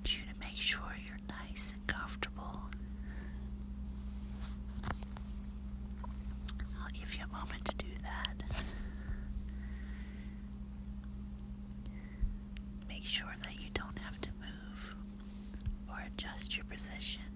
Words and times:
want 0.00 0.16
you 0.18 0.24
to 0.32 0.40
make 0.48 0.56
sure 0.56 0.96
you're 1.06 1.36
nice 1.46 1.74
and 1.74 1.86
comfortable. 1.86 2.58
I'll 6.80 6.88
give 6.98 7.14
you 7.14 7.22
a 7.24 7.36
moment 7.36 7.62
to 7.66 7.76
do 7.76 7.92
that. 8.04 8.42
Make 12.88 13.04
sure 13.04 13.28
that 13.42 13.54
you 13.60 13.68
don't 13.74 13.98
have 13.98 14.18
to 14.22 14.30
move 14.40 14.94
or 15.86 15.96
adjust 16.06 16.56
your 16.56 16.64
position. 16.64 17.29